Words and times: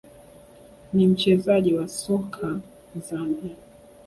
ni 0.93 1.07
mchezaji 1.07 1.73
wa 1.73 1.87
soka 1.87 2.47
wa 2.47 3.01
Zambia 3.09 3.55